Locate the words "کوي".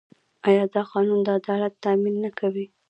2.39-2.65